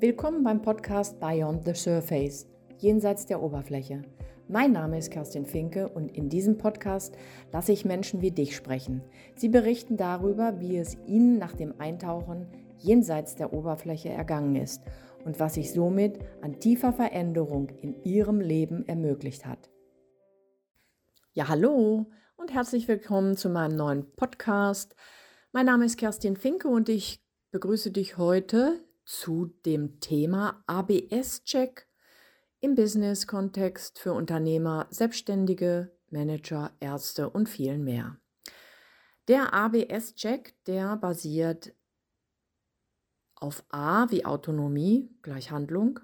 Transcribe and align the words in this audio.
Willkommen 0.00 0.42
beim 0.42 0.62
Podcast 0.62 1.20
Beyond 1.20 1.66
the 1.66 1.74
Surface, 1.74 2.46
jenseits 2.78 3.26
der 3.26 3.42
Oberfläche. 3.42 4.00
Mein 4.48 4.72
Name 4.72 4.96
ist 4.96 5.10
Kerstin 5.10 5.44
Finke 5.44 5.90
und 5.90 6.16
in 6.16 6.30
diesem 6.30 6.56
Podcast 6.56 7.18
lasse 7.52 7.72
ich 7.72 7.84
Menschen 7.84 8.22
wie 8.22 8.30
dich 8.30 8.56
sprechen. 8.56 9.02
Sie 9.36 9.50
berichten 9.50 9.98
darüber, 9.98 10.58
wie 10.58 10.78
es 10.78 10.96
ihnen 11.06 11.36
nach 11.36 11.52
dem 11.52 11.78
Eintauchen 11.78 12.46
jenseits 12.78 13.36
der 13.36 13.52
Oberfläche 13.52 14.08
ergangen 14.08 14.56
ist 14.56 14.80
und 15.26 15.38
was 15.38 15.52
sich 15.52 15.70
somit 15.70 16.18
an 16.40 16.58
tiefer 16.60 16.94
Veränderung 16.94 17.68
in 17.82 18.02
ihrem 18.02 18.40
Leben 18.40 18.88
ermöglicht 18.88 19.44
hat. 19.44 19.68
Ja, 21.34 21.48
hallo 21.48 22.06
und 22.38 22.54
herzlich 22.54 22.88
willkommen 22.88 23.36
zu 23.36 23.50
meinem 23.50 23.76
neuen 23.76 24.10
Podcast. 24.12 24.96
Mein 25.52 25.66
Name 25.66 25.84
ist 25.84 25.98
Kerstin 25.98 26.38
Finke 26.38 26.68
und 26.68 26.88
ich 26.88 27.20
begrüße 27.50 27.90
dich 27.90 28.16
heute 28.16 28.80
zu 29.10 29.46
dem 29.66 29.98
Thema 29.98 30.62
ABS-Check 30.68 31.88
im 32.60 32.76
Business-Kontext 32.76 33.98
für 33.98 34.12
Unternehmer, 34.12 34.86
Selbstständige, 34.90 35.90
Manager, 36.10 36.70
Ärzte 36.78 37.28
und 37.28 37.48
vielen 37.48 37.82
mehr. 37.82 38.18
Der 39.26 39.52
ABS-Check, 39.52 40.54
der 40.66 40.96
basiert 40.96 41.74
auf 43.34 43.64
A 43.70 44.08
wie 44.10 44.24
Autonomie 44.24 45.10
gleich 45.22 45.50
Handlung, 45.50 45.98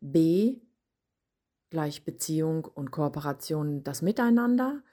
B 0.00 0.60
gleich 1.70 2.04
Beziehung 2.04 2.64
und 2.64 2.92
Kooperation 2.92 3.82
das 3.82 4.02
Miteinander 4.02 4.84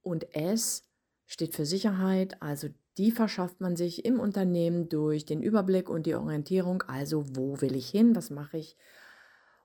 und 0.00 0.32
S 0.36 0.84
steht 1.26 1.56
für 1.56 1.66
Sicherheit, 1.66 2.40
also 2.40 2.68
die 2.98 3.10
verschafft 3.10 3.60
man 3.60 3.76
sich 3.76 4.04
im 4.04 4.20
Unternehmen 4.20 4.88
durch 4.88 5.24
den 5.24 5.42
Überblick 5.42 5.88
und 5.88 6.06
die 6.06 6.14
Orientierung, 6.14 6.82
also 6.82 7.24
wo 7.36 7.60
will 7.60 7.76
ich 7.76 7.88
hin, 7.88 8.16
was 8.16 8.30
mache 8.30 8.58
ich 8.58 8.76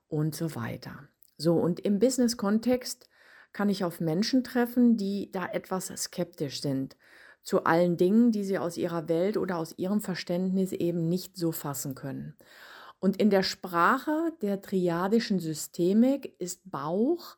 und 0.08 0.34
so 0.34 0.54
weiter. 0.54 1.08
So, 1.36 1.54
und 1.54 1.80
im 1.80 1.98
Business-Kontext 1.98 3.08
kann 3.52 3.68
ich 3.68 3.84
auf 3.84 4.00
Menschen 4.00 4.44
treffen, 4.44 4.96
die 4.96 5.30
da 5.32 5.46
etwas 5.46 5.86
skeptisch 5.86 6.60
sind 6.60 6.96
zu 7.46 7.62
allen 7.62 7.96
Dingen, 7.96 8.32
die 8.32 8.42
sie 8.42 8.58
aus 8.58 8.76
ihrer 8.76 9.08
Welt 9.08 9.36
oder 9.36 9.58
aus 9.58 9.72
ihrem 9.78 10.00
Verständnis 10.00 10.72
eben 10.72 11.08
nicht 11.08 11.36
so 11.36 11.52
fassen 11.52 11.94
können. 11.94 12.36
Und 12.98 13.18
in 13.18 13.30
der 13.30 13.44
Sprache 13.44 14.32
der 14.42 14.62
triadischen 14.62 15.38
Systemik 15.38 16.34
ist 16.40 16.68
Bauch, 16.68 17.36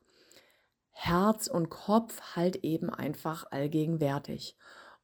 Herz 0.91 1.47
und 1.47 1.69
Kopf 1.69 2.21
halt 2.34 2.65
eben 2.65 2.89
einfach 2.89 3.51
allgegenwärtig. 3.51 4.57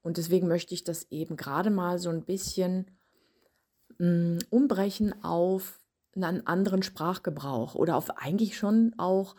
Und 0.05 0.19
deswegen 0.19 0.49
möchte 0.49 0.75
ich 0.75 0.85
das 0.85 1.11
eben 1.11 1.37
gerade 1.37 1.71
mal 1.71 1.99
so 1.99 2.11
ein 2.11 2.25
bisschen 2.25 2.91
mh, 3.99 4.07
mm, 4.07 4.39
umbrechen 4.51 5.25
auf 5.25 5.81
einen 6.15 6.47
anderen 6.47 6.83
Sprachgebrauch 6.83 7.75
oder 7.75 7.97
auf 7.97 8.11
eigentlich 8.19 8.57
schon 8.57 8.95
auch 8.99 9.35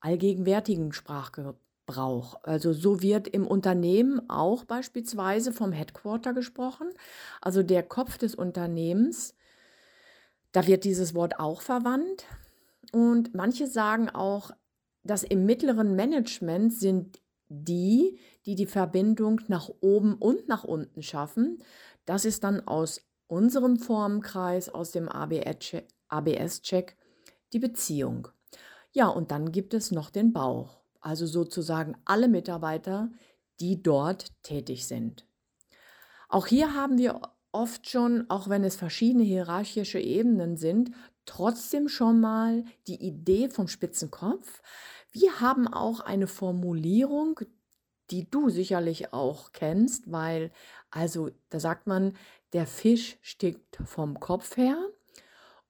allgegenwärtigen 0.00 0.92
Sprachgebrauch. 0.92 2.38
Also 2.42 2.74
so 2.74 3.00
wird 3.00 3.26
im 3.26 3.46
Unternehmen 3.46 4.28
auch 4.28 4.64
beispielsweise 4.64 5.52
vom 5.52 5.72
Headquarter 5.72 6.34
gesprochen, 6.34 6.90
also 7.40 7.62
der 7.62 7.82
Kopf 7.82 8.18
des 8.18 8.34
Unternehmens. 8.34 9.34
Da 10.52 10.66
wird 10.66 10.84
dieses 10.84 11.14
Wort 11.14 11.40
auch 11.40 11.62
verwandt. 11.62 12.26
Und 12.92 13.34
manche 13.34 13.66
sagen 13.66 14.10
auch, 14.10 14.50
dass 15.02 15.22
im 15.22 15.46
mittleren 15.46 15.96
Management 15.96 16.74
sind 16.74 17.23
die, 17.62 18.18
die 18.46 18.54
die 18.54 18.66
Verbindung 18.66 19.40
nach 19.48 19.70
oben 19.80 20.14
und 20.14 20.48
nach 20.48 20.64
unten 20.64 21.02
schaffen. 21.02 21.62
Das 22.06 22.24
ist 22.24 22.44
dann 22.44 22.66
aus 22.66 23.00
unserem 23.26 23.76
Formenkreis, 23.78 24.68
aus 24.68 24.90
dem 24.90 25.08
ABS-Check, 25.08 26.96
die 27.52 27.58
Beziehung. 27.58 28.28
Ja, 28.92 29.08
und 29.08 29.30
dann 29.30 29.52
gibt 29.52 29.74
es 29.74 29.90
noch 29.90 30.10
den 30.10 30.32
Bauch, 30.32 30.80
also 31.00 31.26
sozusagen 31.26 31.96
alle 32.04 32.28
Mitarbeiter, 32.28 33.10
die 33.60 33.82
dort 33.82 34.26
tätig 34.42 34.86
sind. 34.86 35.26
Auch 36.28 36.46
hier 36.46 36.74
haben 36.74 36.98
wir 36.98 37.20
oft 37.52 37.88
schon, 37.88 38.28
auch 38.28 38.48
wenn 38.48 38.64
es 38.64 38.76
verschiedene 38.76 39.24
hierarchische 39.24 40.00
Ebenen 40.00 40.56
sind, 40.56 40.90
trotzdem 41.26 41.88
schon 41.88 42.20
mal 42.20 42.64
die 42.86 43.00
Idee 43.02 43.48
vom 43.48 43.68
Spitzenkopf. 43.68 44.62
Wir 45.14 45.40
haben 45.40 45.68
auch 45.68 46.00
eine 46.00 46.26
Formulierung, 46.26 47.40
die 48.10 48.28
du 48.28 48.50
sicherlich 48.50 49.12
auch 49.12 49.52
kennst, 49.52 50.10
weil, 50.10 50.50
also 50.90 51.30
da 51.50 51.60
sagt 51.60 51.86
man, 51.86 52.16
der 52.52 52.66
Fisch 52.66 53.16
stickt 53.22 53.78
vom 53.84 54.18
Kopf 54.18 54.56
her. 54.56 54.76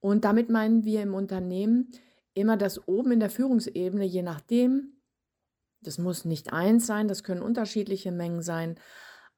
Und 0.00 0.24
damit 0.24 0.48
meinen 0.48 0.84
wir 0.84 1.02
im 1.02 1.12
Unternehmen 1.12 1.92
immer 2.32 2.56
das 2.56 2.88
oben 2.88 3.12
in 3.12 3.20
der 3.20 3.28
Führungsebene, 3.30 4.04
je 4.04 4.22
nachdem, 4.22 4.94
das 5.82 5.98
muss 5.98 6.24
nicht 6.24 6.52
eins 6.54 6.86
sein, 6.86 7.06
das 7.06 7.22
können 7.22 7.42
unterschiedliche 7.42 8.12
Mengen 8.12 8.42
sein, 8.42 8.80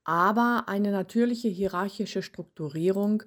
aber 0.05 0.65
eine 0.69 0.93
natürliche 0.93 1.49
hierarchische 1.49 2.23
Strukturierung, 2.23 3.25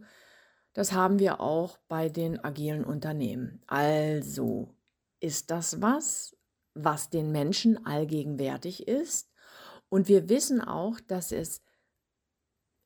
das 0.72 0.94
haben 0.94 1.20
wir 1.20 1.42
auch 1.42 1.78
bei 1.90 2.08
den 2.08 2.42
agilen 2.42 2.86
Unternehmen. 2.86 3.62
Also 3.68 4.74
ist 5.20 5.52
das 5.52 5.82
was, 5.82 6.39
was 6.84 7.10
den 7.10 7.32
Menschen 7.32 7.86
allgegenwärtig 7.86 8.88
ist. 8.88 9.32
Und 9.90 10.08
wir 10.08 10.30
wissen 10.30 10.62
auch, 10.62 11.00
dass 11.00 11.32
es 11.32 11.62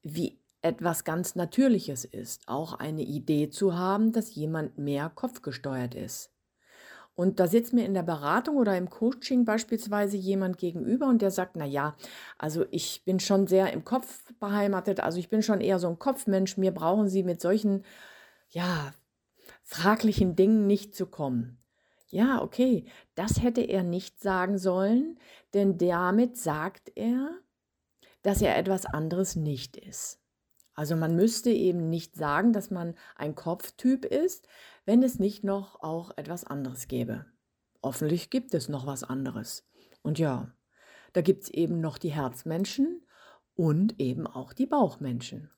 wie 0.03 0.39
etwas 0.61 1.03
ganz 1.03 1.35
Natürliches 1.35 2.05
ist, 2.05 2.47
auch 2.47 2.73
eine 2.73 3.03
Idee 3.03 3.49
zu 3.49 3.77
haben, 3.77 4.13
dass 4.13 4.35
jemand 4.35 4.77
mehr 4.77 5.09
kopfgesteuert 5.09 5.93
ist. 5.95 6.33
Und 7.15 7.39
da 7.39 7.47
sitzt 7.47 7.73
mir 7.73 7.85
in 7.85 7.93
der 7.93 8.03
Beratung 8.03 8.57
oder 8.57 8.75
im 8.75 8.89
Coaching 8.89 9.45
beispielsweise 9.45 10.17
jemand 10.17 10.57
gegenüber 10.57 11.07
und 11.07 11.21
der 11.21 11.29
sagt, 11.29 11.55
na 11.55 11.65
ja, 11.65 11.95
also 12.39 12.65
ich 12.71 13.03
bin 13.05 13.19
schon 13.19 13.45
sehr 13.45 13.71
im 13.71 13.83
Kopf 13.83 14.23
beheimatet, 14.39 14.99
also 14.99 15.19
ich 15.19 15.29
bin 15.29 15.43
schon 15.43 15.61
eher 15.61 15.77
so 15.77 15.87
ein 15.89 15.99
Kopfmensch, 15.99 16.57
mir 16.57 16.71
brauchen 16.71 17.09
Sie 17.09 17.21
mit 17.21 17.39
solchen, 17.39 17.85
ja, 18.49 18.93
fraglichen 19.61 20.35
Dingen 20.35 20.65
nicht 20.65 20.95
zu 20.95 21.05
kommen. 21.05 21.62
Ja, 22.13 22.43
okay, 22.43 22.85
das 23.15 23.41
hätte 23.41 23.61
er 23.61 23.81
nicht 23.81 24.21
sagen 24.21 24.59
sollen, 24.59 25.17
denn 25.55 25.79
damit 25.79 26.37
sagt 26.37 26.91
er, 26.93 27.39
dass 28.21 28.39
er 28.43 28.55
etwas 28.55 28.85
anderes 28.85 29.35
nicht 29.35 29.77
ist. 29.77 30.19
Also 30.75 30.95
man 30.95 31.15
müsste 31.15 31.49
eben 31.49 31.89
nicht 31.89 32.15
sagen, 32.15 32.53
dass 32.53 32.69
man 32.69 32.93
ein 33.15 33.33
Kopftyp 33.33 34.05
ist, 34.05 34.47
wenn 34.85 35.01
es 35.01 35.17
nicht 35.17 35.43
noch 35.43 35.81
auch 35.81 36.15
etwas 36.15 36.43
anderes 36.43 36.87
gäbe. 36.87 37.25
Hoffentlich 37.81 38.29
gibt 38.29 38.53
es 38.53 38.69
noch 38.69 38.85
was 38.85 39.03
anderes. 39.03 39.67
Und 40.03 40.19
ja, 40.19 40.53
da 41.13 41.21
gibt 41.21 41.45
es 41.45 41.49
eben 41.49 41.81
noch 41.81 41.97
die 41.97 42.11
Herzmenschen 42.11 43.07
und 43.55 43.99
eben 43.99 44.27
auch 44.27 44.53
die 44.53 44.67
Bauchmenschen. 44.67 45.49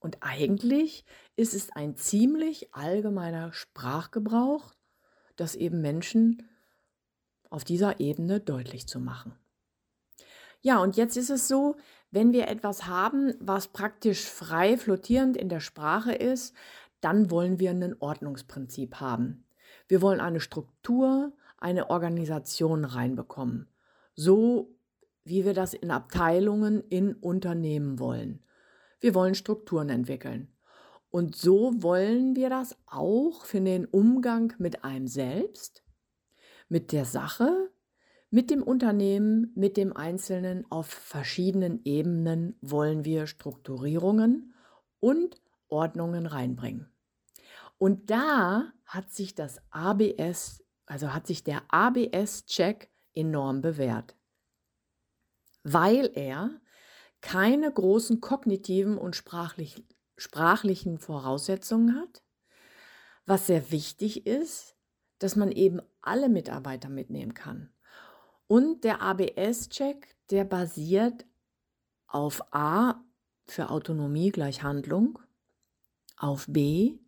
Und 0.00 0.16
eigentlich 0.22 1.04
ist 1.36 1.54
es 1.54 1.70
ein 1.70 1.96
ziemlich 1.96 2.74
allgemeiner 2.74 3.52
Sprachgebrauch, 3.52 4.74
das 5.36 5.54
eben 5.54 5.80
Menschen 5.80 6.48
auf 7.50 7.64
dieser 7.64 8.00
Ebene 8.00 8.40
deutlich 8.40 8.86
zu 8.86 9.00
machen. 9.00 9.34
Ja, 10.60 10.82
und 10.82 10.96
jetzt 10.96 11.16
ist 11.16 11.30
es 11.30 11.46
so, 11.46 11.76
wenn 12.10 12.32
wir 12.32 12.48
etwas 12.48 12.86
haben, 12.86 13.34
was 13.38 13.68
praktisch 13.68 14.24
frei 14.24 14.76
flottierend 14.76 15.36
in 15.36 15.48
der 15.48 15.60
Sprache 15.60 16.12
ist, 16.12 16.54
dann 17.00 17.30
wollen 17.30 17.58
wir 17.58 17.70
ein 17.70 17.96
Ordnungsprinzip 18.00 18.96
haben. 19.00 19.44
Wir 19.88 20.00
wollen 20.00 20.20
eine 20.20 20.40
Struktur, 20.40 21.32
eine 21.58 21.90
Organisation 21.90 22.84
reinbekommen. 22.84 23.68
So 24.14 24.74
wie 25.24 25.44
wir 25.44 25.54
das 25.54 25.74
in 25.74 25.90
Abteilungen, 25.90 26.82
in 26.88 27.14
Unternehmen 27.14 27.98
wollen. 27.98 28.42
Wir 29.00 29.14
wollen 29.14 29.34
Strukturen 29.34 29.88
entwickeln. 29.88 30.53
Und 31.14 31.36
so 31.36 31.80
wollen 31.80 32.34
wir 32.34 32.50
das 32.50 32.76
auch 32.86 33.44
für 33.44 33.60
den 33.60 33.84
Umgang 33.84 34.52
mit 34.58 34.82
einem 34.82 35.06
selbst, 35.06 35.84
mit 36.68 36.90
der 36.90 37.04
Sache, 37.04 37.70
mit 38.30 38.50
dem 38.50 38.64
Unternehmen, 38.64 39.52
mit 39.54 39.76
dem 39.76 39.96
Einzelnen 39.96 40.68
auf 40.72 40.88
verschiedenen 40.88 41.80
Ebenen 41.84 42.58
wollen 42.60 43.04
wir 43.04 43.28
Strukturierungen 43.28 44.54
und 44.98 45.40
Ordnungen 45.68 46.26
reinbringen. 46.26 46.92
Und 47.78 48.10
da 48.10 48.72
hat 48.84 49.12
sich 49.12 49.36
das 49.36 49.60
ABS, 49.70 50.64
also 50.84 51.14
hat 51.14 51.28
sich 51.28 51.44
der 51.44 51.62
ABS-Check 51.68 52.90
enorm 53.14 53.60
bewährt, 53.60 54.16
weil 55.62 56.10
er 56.16 56.60
keine 57.20 57.72
großen 57.72 58.20
kognitiven 58.20 58.98
und 58.98 59.14
sprachlich, 59.14 59.84
sprachlichen 60.16 60.98
Voraussetzungen 60.98 61.96
hat. 61.96 62.22
Was 63.26 63.46
sehr 63.46 63.70
wichtig 63.70 64.26
ist, 64.26 64.76
dass 65.18 65.36
man 65.36 65.50
eben 65.50 65.80
alle 66.02 66.28
Mitarbeiter 66.28 66.88
mitnehmen 66.88 67.34
kann. 67.34 67.72
Und 68.46 68.84
der 68.84 69.00
ABS-Check, 69.00 70.16
der 70.30 70.44
basiert 70.44 71.24
auf 72.06 72.42
A 72.52 73.02
für 73.46 73.70
Autonomie 73.70 74.30
gleich 74.30 74.62
Handlung, 74.62 75.18
auf 76.16 76.46
B 76.48 76.98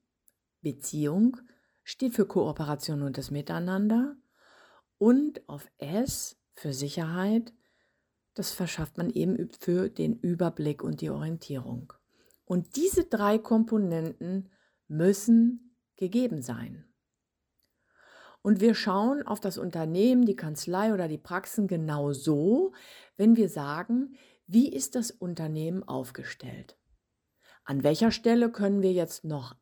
Beziehung 0.63 1.37
steht 1.85 2.15
für 2.15 2.27
Kooperation 2.27 3.03
und 3.03 3.19
das 3.19 3.31
Miteinander. 3.31 4.17
Und 4.99 5.49
auf 5.49 5.71
S 5.79 6.37
für 6.55 6.73
Sicherheit, 6.73 7.53
das 8.35 8.51
verschafft 8.51 8.99
man 8.99 9.11
eben 9.11 9.49
für 9.61 9.89
den 9.89 10.19
Überblick 10.19 10.83
und 10.83 11.01
die 11.01 11.11
Orientierung. 11.11 11.93
Und 12.47 12.77
diese 12.77 13.05
drei 13.05 13.39
Komponenten 13.39 14.49
müssen 14.89 15.77
gegeben 15.97 16.41
sein. 16.41 16.85
Und 18.41 18.61
wir 18.61 18.75
schauen 18.75 19.27
auf 19.27 19.41
das 19.41 19.59
Unternehmen, 19.59 20.25
die 20.25 20.37
Kanzlei 20.37 20.95
oder 20.95 21.09
die 21.09 21.19
Praxen 21.19 21.67
genau 21.67 22.13
so, 22.13 22.73
wenn 23.17 23.37
wir 23.37 23.49
sagen, 23.49 24.15
wie 24.47 24.69
ist 24.69 24.95
das 24.95 25.11
Unternehmen 25.11 25.83
aufgestellt? 25.83 26.79
An 27.65 27.83
welcher 27.83 28.13
Stelle 28.13 28.53
können 28.53 28.83
wir 28.83 28.93
jetzt 28.93 29.25
noch 29.25 29.57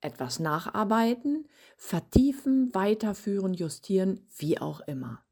etwas 0.00 0.38
nacharbeiten, 0.38 1.48
vertiefen, 1.76 2.72
weiterführen, 2.72 3.54
justieren, 3.54 4.24
wie 4.36 4.60
auch 4.60 4.80
immer. 4.82 5.24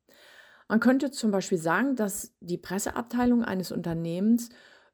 Man 0.67 0.81
könnte 0.81 1.12
zum 1.12 1.31
Beispiel 1.31 1.59
sagen, 1.59 1.94
dass 1.94 2.35
die 2.41 2.59
Presseabteilung 2.59 3.44
eines 3.44 3.70
Unternehmens 3.70 4.49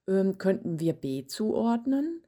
ähm, 0.08 0.38
könnten 0.38 0.80
wir 0.80 0.92
B 0.94 1.26
zuordnen 1.26 2.22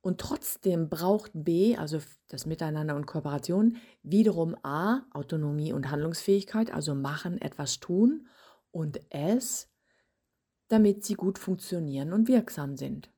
und 0.00 0.20
trotzdem 0.20 0.88
braucht 0.88 1.32
B, 1.34 1.76
also 1.76 1.98
das 2.28 2.46
Miteinander 2.46 2.94
und 2.94 3.06
Kooperation, 3.06 3.76
wiederum 4.02 4.56
A, 4.62 5.02
Autonomie 5.10 5.72
und 5.72 5.90
Handlungsfähigkeit, 5.90 6.72
also 6.72 6.94
machen, 6.94 7.40
etwas 7.40 7.80
tun 7.80 8.28
und 8.70 9.00
S, 9.10 9.68
damit 10.68 11.04
sie 11.04 11.14
gut 11.14 11.38
funktionieren 11.38 12.12
und 12.12 12.28
wirksam 12.28 12.76
sind. 12.76 13.10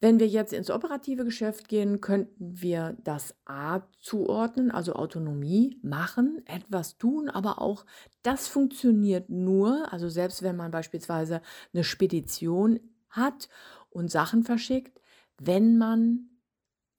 Wenn 0.00 0.20
wir 0.20 0.28
jetzt 0.28 0.52
ins 0.52 0.70
operative 0.70 1.24
Geschäft 1.24 1.68
gehen, 1.68 2.00
könnten 2.00 2.60
wir 2.62 2.96
das 3.02 3.34
A 3.46 3.80
zuordnen, 4.00 4.70
also 4.70 4.92
Autonomie 4.92 5.80
machen, 5.82 6.42
etwas 6.46 6.98
tun, 6.98 7.28
aber 7.28 7.60
auch 7.60 7.84
das 8.22 8.46
funktioniert 8.46 9.28
nur, 9.28 9.92
also 9.92 10.08
selbst 10.08 10.42
wenn 10.42 10.56
man 10.56 10.70
beispielsweise 10.70 11.42
eine 11.72 11.82
Spedition 11.82 12.78
hat 13.10 13.48
und 13.90 14.08
Sachen 14.08 14.44
verschickt, 14.44 15.00
wenn 15.38 15.78
man 15.78 16.30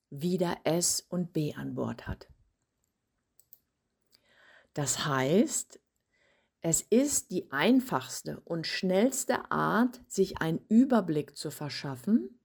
wieder 0.09 0.57
S 0.65 1.05
und 1.07 1.31
B 1.31 1.53
an 1.53 1.75
Bord 1.75 2.05
hat. 2.05 2.27
Das 4.73 5.05
heißt, 5.05 5.79
es 6.61 6.81
ist 6.81 7.31
die 7.31 7.49
einfachste 7.51 8.41
und 8.41 8.67
schnellste 8.67 9.49
Art, 9.51 10.01
sich 10.07 10.41
einen 10.41 10.59
Überblick 10.67 11.37
zu 11.37 11.51
verschaffen, 11.51 12.38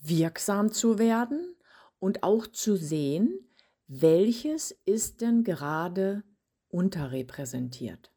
wirksam 0.00 0.72
zu 0.72 0.98
werden 0.98 1.54
und 1.98 2.22
auch 2.22 2.46
zu 2.46 2.76
sehen, 2.76 3.48
welches 3.86 4.72
ist 4.84 5.20
denn 5.20 5.44
gerade 5.44 6.22
unterrepräsentiert. 6.68 8.12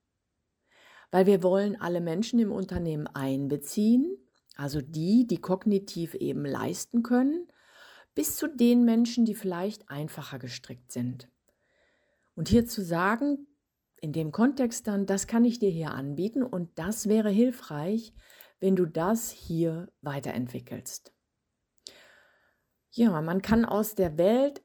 Weil 1.12 1.26
wir 1.26 1.44
wollen 1.44 1.80
alle 1.80 2.02
Menschen 2.02 2.40
im 2.40 2.52
Unternehmen 2.52 3.08
einbeziehen, 3.08 4.18
also 4.56 4.82
die, 4.82 5.26
die 5.28 5.40
kognitiv 5.40 6.14
eben 6.16 6.46
leisten 6.46 7.04
können, 7.04 7.48
bis 8.14 8.36
zu 8.36 8.48
den 8.48 8.84
Menschen, 8.84 9.26
die 9.26 9.36
vielleicht 9.36 9.90
einfacher 9.90 10.40
gestrickt 10.40 10.92
sind. 10.92 11.30
Und 12.36 12.50
hier 12.50 12.66
zu 12.66 12.84
sagen, 12.84 13.48
in 14.02 14.14
dem 14.14 14.32
Kontext 14.32 14.88
dann, 14.88 15.06
das 15.06 15.28
kann 15.28 15.46
ich 15.46 15.60
dir 15.60 15.70
hier 15.70 15.92
anbieten 15.92 16.44
und 16.44 16.78
das 16.78 17.08
wäre 17.08 17.30
hilfreich, 17.30 18.14
wenn 18.60 18.76
du 18.76 18.86
das 18.86 19.32
hier 19.32 19.92
weiterentwickelst. 20.02 21.14
Ja, 22.94 23.22
man 23.22 23.42
kann 23.42 23.64
aus 23.64 23.96
der 23.96 24.18
Welt 24.18 24.62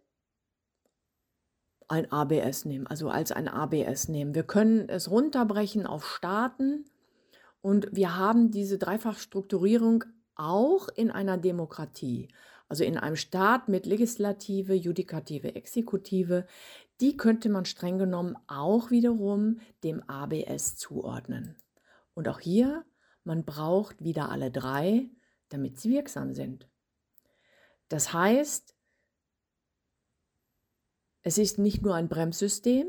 ein 1.89 2.11
ABS 2.11 2.65
nehmen, 2.65 2.89
also 2.89 3.09
als 3.09 3.31
ein 3.31 3.47
ABS 3.47 4.09
nehmen. 4.09 4.35
Wir 4.35 4.43
können 4.43 4.89
es 4.89 5.11
runterbrechen 5.11 5.87
auf 5.87 6.05
Staaten 6.05 6.87
und 7.61 7.89
wir 7.93 8.17
haben 8.17 8.51
diese 8.51 8.79
Dreifachstrukturierung 8.79 10.05
auch 10.35 10.89
in 10.89 11.13
einer 11.13 11.39
Demokratie, 11.39 12.29
also 12.69 12.83
in 12.83 12.99
einem 12.99 13.15
Staat 13.15 13.69
mit 13.69 13.87
Legislative, 13.87 14.75
Judikative, 14.75 15.55
Exekutive. 15.55 16.47
Die 17.01 17.17
könnte 17.17 17.49
man 17.49 17.65
streng 17.65 17.99
genommen 17.99 18.37
auch 18.49 18.91
wiederum 18.91 19.61
dem 19.85 20.03
ABS 20.09 20.77
zuordnen. 20.77 21.55
Und 22.15 22.27
auch 22.27 22.41
hier, 22.41 22.85
man 23.23 23.45
braucht 23.45 24.03
wieder 24.03 24.31
alle 24.31 24.51
drei, 24.51 25.11
damit 25.51 25.79
sie 25.79 25.91
wirksam 25.91 26.35
sind. 26.35 26.69
Das 27.89 28.13
heißt, 28.13 28.75
es 31.23 31.39
ist 31.39 31.59
nicht 31.59 31.83
nur 31.83 31.95
ein 31.95 32.09
Bremssystem, 32.09 32.89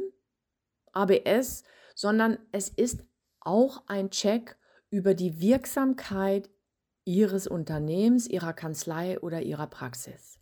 ABS, 0.92 1.64
sondern 1.96 2.38
es 2.52 2.70
ist 2.70 3.04
auch 3.40 3.84
ein 3.88 4.10
Check 4.10 4.58
über 4.90 5.14
die 5.14 5.40
Wirksamkeit 5.40 6.50
Ihres 7.06 7.48
Unternehmens, 7.48 8.28
Ihrer 8.28 8.54
Kanzlei 8.54 9.20
oder 9.20 9.42
Ihrer 9.42 9.68
Praxis. 9.68 10.40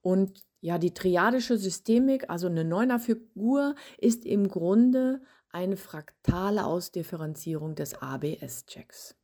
Und 0.00 0.46
ja, 0.60 0.78
die 0.78 0.94
triadische 0.94 1.58
Systemik, 1.58 2.30
also 2.30 2.46
eine 2.46 2.64
Neuner-Figur, 2.64 3.74
ist 3.98 4.24
im 4.24 4.48
Grunde 4.48 5.22
eine 5.50 5.76
fraktale 5.76 6.64
Ausdifferenzierung 6.64 7.74
des 7.74 7.94
ABS-Checks. 7.94 9.16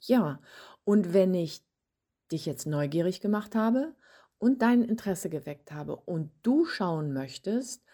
Ja, 0.00 0.40
und 0.84 1.12
wenn 1.12 1.34
ich 1.34 1.67
dich 2.28 2.46
jetzt 2.46 2.66
neugierig 2.66 3.20
gemacht 3.20 3.54
habe 3.54 3.94
und 4.38 4.62
dein 4.62 4.82
Interesse 4.82 5.28
geweckt 5.28 5.72
habe 5.72 5.96
und 5.96 6.30
du 6.42 6.64
schauen 6.64 7.12
möchtest, 7.12 7.84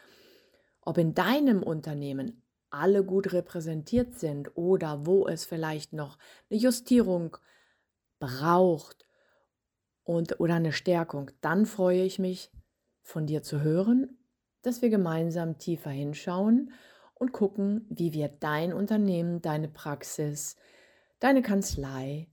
ob 0.81 0.99
in 0.99 1.15
deinem 1.15 1.63
Unternehmen 1.63 2.43
alle 2.71 3.05
gut 3.05 3.33
repräsentiert 3.33 4.17
sind 4.19 4.57
oder 4.57 5.07
wo 5.07 5.27
es 5.27 5.45
vielleicht 5.45 5.93
noch 5.93 6.19
eine 6.51 6.59
Justierung 6.59 7.37
braucht 8.19 9.07
und 10.03 10.41
oder 10.41 10.55
eine 10.55 10.73
Stärkung, 10.73 11.31
dann 11.41 11.67
freue 11.67 12.03
ich 12.03 12.19
mich 12.19 12.51
von 13.03 13.27
dir 13.27 13.43
zu 13.43 13.63
hören, 13.63 14.19
dass 14.63 14.83
wir 14.83 14.91
gemeinsam 14.91 15.59
tiefer 15.59 15.91
hinschauen 15.91 16.73
und 17.15 17.33
gucken, 17.33 17.87
wie 17.89 18.13
wir 18.13 18.29
dein 18.29 18.73
Unternehmen, 18.73 19.41
deine 19.41 19.69
Praxis, 19.69 20.57
deine 21.21 21.43
Kanzlei 21.43 22.29